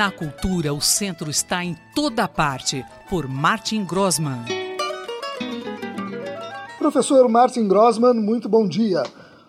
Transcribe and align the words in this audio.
Na 0.00 0.10
cultura, 0.10 0.72
o 0.72 0.80
centro 0.80 1.28
está 1.28 1.62
em 1.62 1.76
toda 1.94 2.26
parte, 2.26 2.82
por 3.10 3.28
Martin 3.28 3.84
Grossman. 3.84 4.46
Professor 6.78 7.28
Martin 7.28 7.68
Grossman, 7.68 8.14
muito 8.14 8.48
bom 8.48 8.66
dia. 8.66 9.02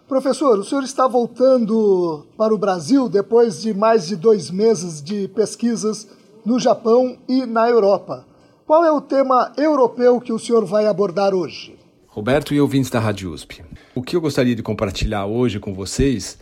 Professor, 0.09 0.59
o 0.59 0.63
senhor 0.65 0.83
está 0.83 1.07
voltando 1.07 2.27
para 2.37 2.53
o 2.53 2.57
Brasil 2.57 3.07
depois 3.07 3.61
de 3.61 3.73
mais 3.73 4.07
de 4.07 4.17
dois 4.17 4.51
meses 4.51 5.01
de 5.01 5.29
pesquisas 5.29 6.09
no 6.45 6.59
Japão 6.59 7.17
e 7.29 7.45
na 7.45 7.69
Europa. 7.69 8.25
Qual 8.67 8.83
é 8.83 8.91
o 8.91 8.99
tema 8.99 9.53
europeu 9.57 10.19
que 10.19 10.33
o 10.33 10.39
senhor 10.39 10.65
vai 10.65 10.85
abordar 10.85 11.33
hoje? 11.33 11.79
Roberto 12.07 12.53
e 12.53 12.59
ouvintes 12.59 12.91
da 12.91 12.99
Rádio 12.99 13.31
USP. 13.31 13.63
O 13.95 14.03
que 14.03 14.17
eu 14.17 14.19
gostaria 14.19 14.53
de 14.53 14.61
compartilhar 14.61 15.25
hoje 15.27 15.61
com 15.61 15.73
vocês 15.73 16.37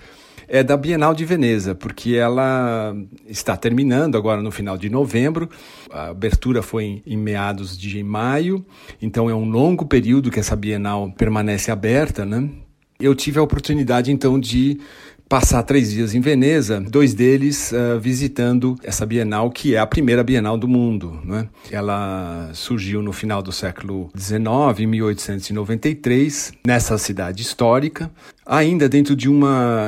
é 0.47 0.63
da 0.63 0.77
Bienal 0.77 1.13
de 1.13 1.25
Veneza, 1.25 1.75
porque 1.75 2.15
ela 2.15 2.95
está 3.27 3.55
terminando 3.57 4.17
agora 4.17 4.41
no 4.41 4.51
final 4.51 4.77
de 4.77 4.89
novembro. 4.89 5.49
A 5.91 6.09
abertura 6.09 6.61
foi 6.61 7.01
em, 7.05 7.17
meados 7.17 7.77
de 7.77 8.01
maio, 8.03 8.65
então 9.01 9.29
é 9.29 9.35
um 9.35 9.49
longo 9.49 9.85
período 9.85 10.31
que 10.31 10.39
essa 10.39 10.55
Bienal 10.55 11.11
permanece 11.17 11.71
aberta, 11.71 12.25
né? 12.25 12.49
Eu 12.99 13.15
tive 13.15 13.39
a 13.39 13.43
oportunidade 13.43 14.11
então 14.11 14.39
de 14.39 14.79
passar 15.29 15.61
três 15.61 15.91
dias 15.91 16.15
em 16.15 16.19
Veneza, 16.19 16.81
dois 16.81 17.13
deles 17.13 17.71
uh, 17.71 17.99
visitando 17.99 18.75
essa 18.83 19.05
Bienal, 19.05 19.51
que 19.51 19.75
é 19.75 19.77
a 19.77 19.85
primeira 19.85 20.23
Bienal 20.23 20.57
do 20.57 20.67
mundo. 20.67 21.21
Né? 21.23 21.47
Ela 21.69 22.49
surgiu 22.53 23.03
no 23.03 23.13
final 23.13 23.43
do 23.43 23.51
século 23.51 24.09
XIX, 24.17 24.79
em 24.79 24.87
1893, 24.87 26.53
nessa 26.65 26.97
cidade 26.97 27.43
histórica, 27.43 28.09
ainda 28.43 28.89
dentro 28.89 29.15
de 29.15 29.29
um 29.29 29.41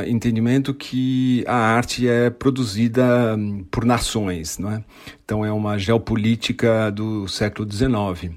entendimento 0.05 0.75
que 0.75 1.43
a 1.47 1.55
arte 1.55 2.07
é 2.07 2.29
produzida 2.29 3.35
hum, 3.35 3.65
por 3.71 3.83
nações. 3.83 4.59
Não 4.59 4.71
é? 4.71 4.83
Então 5.25 5.43
é 5.43 5.51
uma 5.51 5.79
geopolítica 5.79 6.91
do 6.91 7.27
século 7.27 7.67
XIX 7.69 8.35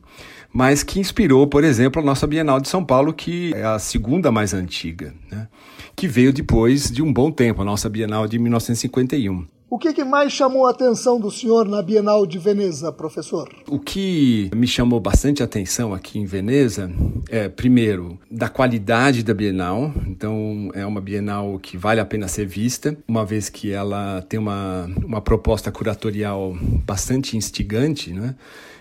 mas 0.55 0.83
que 0.83 1.00
inspirou, 1.00 1.47
por 1.47 1.64
exemplo, 1.64 2.00
a 2.00 2.05
nossa 2.05 2.27
Bienal 2.27 2.60
de 2.60 2.69
São 2.69 2.84
Paulo, 2.84 3.12
que 3.12 3.52
é 3.55 3.64
a 3.64 3.78
segunda 3.78 4.30
mais 4.30 4.55
antiga. 4.55 5.12
Né? 5.30 5.48
que 5.97 6.08
veio 6.08 6.33
depois 6.33 6.91
de 6.91 7.02
um 7.02 7.12
bom 7.12 7.30
tempo, 7.30 7.62
a 7.62 7.64
nossa 7.64 7.88
Bienal 7.88 8.27
de 8.27 8.38
1951. 8.38 9.47
O 9.69 9.79
que, 9.79 9.93
que, 9.93 10.05
mais 10.05 10.33
chamou 10.33 10.67
a 10.67 10.70
atenção 10.70 11.19
do 11.19 11.31
senhor 11.31 11.67
na 11.67 11.83
Bienal 11.83 12.27
de 12.27 12.39
Veneza, 12.39 12.93
professor? 12.93 13.48
O 13.67 13.79
que 13.79 14.51
me 14.55 14.67
chamou 14.67 15.01
bastante 15.01 15.43
atenção 15.43 15.95
aqui 15.95 16.19
em 16.19 16.27
Veneza 16.27 16.91
é, 17.29 17.48
primeiro, 17.48 18.19
da 18.31 18.48
qualidade 18.48 19.23
da 19.23 19.33
Bienal. 19.33 19.93
Então, 20.06 20.71
é 20.75 20.84
uma 20.84 21.01
Bienal 21.01 21.59
que 21.59 21.77
vale 21.77 21.98
a 21.98 22.05
pena 22.05 22.29
ser 22.29 22.47
vista, 22.47 22.97
uma 23.09 23.25
vez 23.25 23.48
que 23.48 23.73
ela 23.73 24.23
tem 24.29 24.39
uma, 24.39 24.89
uma 25.03 25.21
proposta 25.21 25.73
curatorial 25.73 26.56
bastante 26.84 27.37
instigante, 27.37 28.12
né? 28.12 28.37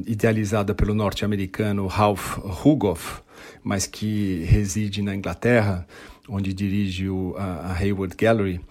idealizada 0.06 0.76
pelo 0.76 0.94
norte-americano 0.94 1.88
Ralph 1.88 2.38
Rugoff, 2.40 3.22
mas 3.64 3.88
que 3.88 4.44
reside 4.44 5.02
na 5.02 5.16
Inglaterra 5.16 5.88
onde 6.28 6.54
dirige 6.54 7.10
o, 7.10 7.36
a, 7.38 7.72
a 7.72 7.74
Hayward 7.74 8.16
Gallery. 8.16 8.62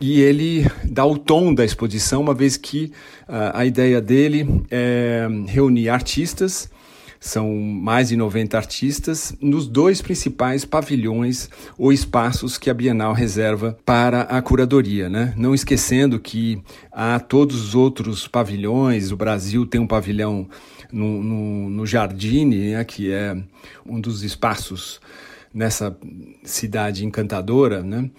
E 0.00 0.20
ele 0.20 0.66
dá 0.84 1.04
o 1.04 1.16
tom 1.16 1.54
da 1.54 1.64
exposição, 1.64 2.20
uma 2.20 2.34
vez 2.34 2.56
que 2.56 2.92
uh, 3.28 3.52
a 3.54 3.64
ideia 3.64 4.00
dele 4.00 4.46
é 4.70 5.26
reunir 5.46 5.88
artistas, 5.88 6.70
são 7.18 7.54
mais 7.56 8.08
de 8.08 8.16
90 8.16 8.56
artistas, 8.56 9.34
nos 9.40 9.66
dois 9.66 10.00
principais 10.02 10.64
pavilhões 10.64 11.48
ou 11.78 11.92
espaços 11.92 12.58
que 12.58 12.70
a 12.70 12.74
Bienal 12.74 13.12
reserva 13.12 13.76
para 13.84 14.22
a 14.22 14.40
curadoria. 14.42 15.08
Né? 15.08 15.32
Não 15.36 15.54
esquecendo 15.54 16.20
que 16.20 16.62
há 16.92 17.18
todos 17.18 17.60
os 17.60 17.74
outros 17.74 18.28
pavilhões, 18.28 19.10
o 19.10 19.16
Brasil 19.16 19.66
tem 19.66 19.80
um 19.80 19.86
pavilhão 19.86 20.46
no, 20.92 21.22
no, 21.22 21.70
no 21.70 21.86
Jardine, 21.86 22.72
né, 22.72 22.84
que 22.84 23.10
é 23.10 23.36
um 23.84 24.00
dos 24.00 24.22
espaços 24.22 25.00
nessa 25.52 25.96
cidade 26.44 27.04
encantadora, 27.04 27.82
né? 27.82 28.10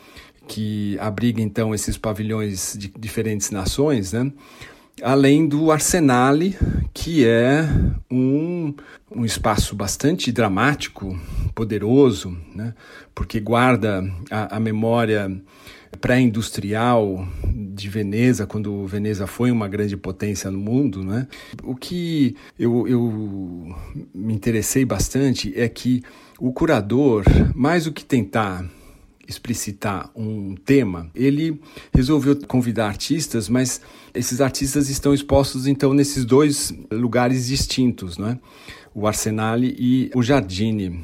Que 0.47 0.97
abriga 0.99 1.41
então 1.41 1.75
esses 1.75 1.97
pavilhões 1.97 2.75
de 2.77 2.91
diferentes 2.97 3.51
nações, 3.51 4.13
né? 4.13 4.31
além 5.01 5.47
do 5.47 5.71
Arsenale, 5.71 6.55
que 6.93 7.25
é 7.25 7.67
um, 8.09 8.73
um 9.11 9.23
espaço 9.23 9.75
bastante 9.75 10.31
dramático, 10.31 11.17
poderoso, 11.53 12.35
né? 12.55 12.73
porque 13.13 13.39
guarda 13.39 14.03
a, 14.31 14.57
a 14.57 14.59
memória 14.59 15.31
pré-industrial 16.01 17.27
de 17.45 17.89
Veneza, 17.89 18.45
quando 18.45 18.85
Veneza 18.85 19.27
foi 19.27 19.51
uma 19.51 19.67
grande 19.67 19.95
potência 19.95 20.49
no 20.49 20.59
mundo. 20.59 21.03
Né? 21.03 21.27
O 21.63 21.75
que 21.75 22.35
eu, 22.57 22.87
eu 22.87 23.75
me 24.13 24.33
interessei 24.33 24.85
bastante 24.85 25.53
é 25.55 25.67
que 25.67 26.03
o 26.39 26.51
curador, 26.51 27.23
mais 27.55 27.85
do 27.85 27.91
que 27.91 28.05
tentar 28.05 28.65
explicitar 29.27 30.09
um 30.15 30.55
tema, 30.55 31.09
ele 31.13 31.59
resolveu 31.93 32.35
convidar 32.47 32.87
artistas, 32.87 33.49
mas 33.49 33.81
esses 34.13 34.39
artistas 34.41 34.89
estão 34.89 35.13
expostos 35.13 35.67
então 35.67 35.93
nesses 35.93 36.23
dois 36.25 36.73
lugares 36.91 37.47
distintos, 37.47 38.17
né? 38.17 38.39
O 38.95 39.05
Arsenale 39.05 39.75
e 39.77 40.09
o 40.15 40.23
Jardine. 40.23 41.03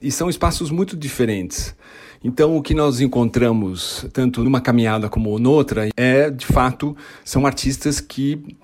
E 0.00 0.10
são 0.10 0.30
espaços 0.30 0.70
muito 0.70 0.96
diferentes. 0.96 1.74
Então, 2.22 2.56
o 2.56 2.62
que 2.62 2.74
nós 2.74 3.00
encontramos, 3.00 4.06
tanto 4.12 4.42
numa 4.42 4.60
caminhada 4.60 5.08
como 5.08 5.38
noutra, 5.38 5.88
é, 5.96 6.30
de 6.30 6.46
fato, 6.46 6.96
são 7.24 7.46
artistas 7.46 8.00
que 8.00 8.56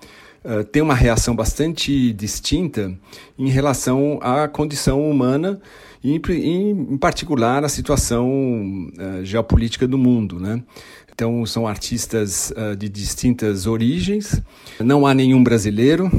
uh, 0.45 0.63
têm 0.63 0.81
uma 0.81 0.93
reação 0.93 1.35
bastante 1.35 2.13
distinta 2.13 2.93
em 3.37 3.49
relação 3.49 4.19
à 4.21 4.47
condição 4.47 5.09
humana 5.09 5.59
e, 6.03 6.15
em 6.15 6.97
particular, 6.97 7.63
a 7.63 7.69
situação 7.69 8.29
uh, 8.29 9.25
geopolítica 9.25 9.87
do 9.87 9.97
mundo. 9.97 10.39
Né? 10.39 10.63
Então, 11.11 11.45
são 11.45 11.67
artistas 11.67 12.51
uh, 12.51 12.75
de 12.75 12.87
distintas 12.87 13.65
origens, 13.65 14.41
não 14.79 15.07
há 15.07 15.13
nenhum 15.13 15.43
brasileiro, 15.43 16.11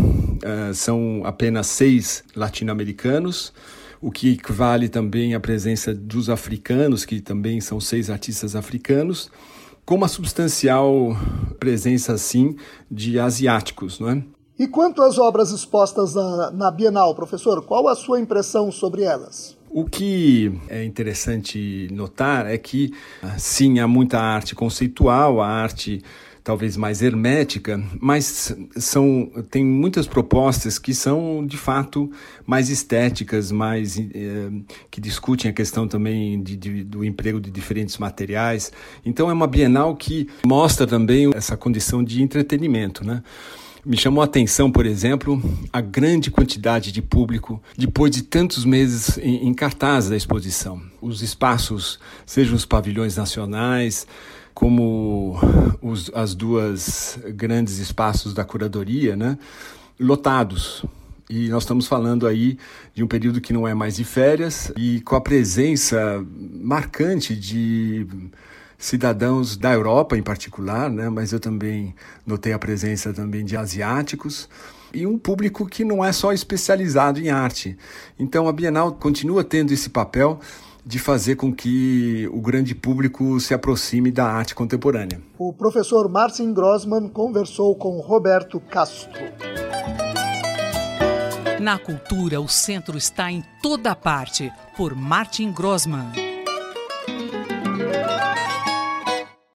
são 0.75 1.23
apenas 1.25 1.67
seis 1.67 2.23
latino-americanos, 2.37 3.53
o 4.01 4.11
que 4.11 4.33
equivale 4.33 4.89
também 4.89 5.35
à 5.35 5.41
presença 5.41 5.95
dos 5.95 6.29
africanos, 6.31 7.05
que 7.05 7.21
também 7.21 7.61
são 7.61 7.81
seis 7.81 8.11
artistas 8.11 8.55
africanos, 8.55 9.31
com 9.87 9.95
uma 9.95 10.09
substancial 10.09 11.17
presença, 11.61 12.13
assim, 12.13 12.57
de 12.91 13.21
asiáticos, 13.21 14.01
não 14.01 14.11
é? 14.11 14.23
E 14.59 14.67
quanto 14.67 15.01
às 15.01 15.17
obras 15.17 15.51
expostas 15.51 16.15
na, 16.15 16.51
na 16.51 16.71
Bienal, 16.71 17.15
professor, 17.15 17.65
qual 17.65 17.89
a 17.89 17.95
sua 17.95 18.19
impressão 18.19 18.73
sobre 18.73 19.03
elas? 19.03 19.57
O 19.71 19.85
que 19.85 20.59
é 20.69 20.83
interessante 20.83 21.89
notar 21.93 22.47
é 22.47 22.57
que, 22.57 22.93
sim, 23.39 23.79
há 23.79 23.87
muita 23.87 24.19
arte 24.19 24.55
conceitual, 24.55 25.41
a 25.41 25.47
arte 25.47 26.03
talvez 26.47 26.77
mais 26.77 27.03
hermética, 27.03 27.83
mas 28.01 28.57
são 28.77 29.29
tem 29.51 29.65
muitas 29.65 30.07
propostas 30.07 30.79
que 30.79 30.95
são 30.95 31.45
de 31.45 31.57
fato 31.57 32.09
mais 32.47 32.71
estéticas, 32.71 33.51
mais 33.51 33.99
eh, 33.99 34.53
que 34.89 35.01
discutem 35.01 35.51
a 35.51 35.53
questão 35.53 35.89
também 35.89 36.41
de, 36.41 36.57
de, 36.57 36.85
do 36.85 37.05
emprego 37.05 37.41
de 37.41 37.51
diferentes 37.51 37.99
materiais. 37.99 38.71
Então 39.05 39.29
é 39.29 39.33
uma 39.33 39.49
Bienal 39.49 39.97
que 39.97 40.29
mostra 40.47 40.87
também 40.87 41.33
essa 41.35 41.57
condição 41.57 42.05
de 42.05 42.23
entretenimento, 42.23 43.05
né? 43.05 43.25
Me 43.85 43.97
chamou 43.97 44.23
a 44.23 44.25
atenção, 44.27 44.71
por 44.71 44.87
exemplo, 44.87 45.43
a 45.73 45.81
grande 45.81 46.31
quantidade 46.31 46.93
de 46.93 47.03
público 47.03 47.61
depois 47.77 48.13
de 48.13 48.23
tantos 48.23 48.65
meses 48.65 49.19
em, 49.19 49.49
em 49.49 49.53
cartaz 49.55 50.09
da 50.09 50.17
exposição. 50.17 50.81
Os 51.03 51.23
espaços, 51.23 51.99
sejam 52.25 52.55
os 52.55 52.65
pavilhões 52.65 53.17
nacionais, 53.17 54.07
como 54.57 55.39
os, 55.83 56.11
as 56.15 56.35
duas 56.35 57.19
grandes 57.35 57.77
espaços 57.77 58.33
da 58.33 58.43
curadoria, 58.43 59.15
né, 59.15 59.37
lotados. 60.01 60.83
E 61.29 61.51
nós 61.51 61.65
estamos 61.65 61.87
falando 61.87 62.27
aí 62.27 62.57
de 62.95 63.05
um 63.05 63.07
período 63.07 63.39
que 63.39 63.53
não 63.53 63.69
é 63.69 63.75
mais 63.75 63.97
de 63.97 64.05
férias 64.05 64.73
e 64.75 65.03
com 65.03 65.15
a 65.15 65.21
presença 65.21 66.25
marcante 66.55 67.37
de 67.37 68.07
cidadãos 68.79 69.59
da 69.59 69.75
Europa 69.75 70.17
em 70.17 70.23
particular, 70.23 70.89
né? 70.89 71.11
mas 71.11 71.33
eu 71.33 71.41
também 71.41 71.95
notei 72.27 72.55
a 72.55 72.59
presença 72.59 73.13
também 73.13 73.45
de 73.45 73.59
asiáticos 73.59 74.49
e 74.95 75.07
um 75.07 75.19
público 75.19 75.67
que 75.67 75.85
não 75.85 76.03
é 76.03 76.13
só 76.13 76.33
especializado 76.33 77.21
em 77.21 77.29
arte. 77.29 77.77
Então 78.19 78.49
a 78.49 78.53
Bienal 78.53 78.93
continua 78.93 79.45
tendo 79.45 79.71
esse 79.73 79.91
papel 79.91 80.41
de 80.87 81.01
fazer 81.01 81.35
com 81.35 81.53
que 81.53 82.31
o 82.33 82.41
grande 82.41 82.73
público 82.73 83.41
se 83.41 83.53
aproxime 83.53 84.13
da 84.13 84.25
arte 84.25 84.55
contemporânea. 84.55 85.21
O 85.37 85.53
professor 85.53 86.09
Martin 86.09 86.55
Grossman 86.55 87.09
conversou 87.09 87.75
com 87.75 87.99
Roberto 87.99 88.61
Castro. 88.61 89.13
Na 91.61 91.77
cultura, 91.77 92.41
o 92.41 92.47
centro 92.47 92.97
está 92.97 93.33
em 93.33 93.43
toda 93.61 93.97
parte, 93.97 94.53
por 94.77 94.95
Martin 94.95 95.51
Grossman. 95.51 96.26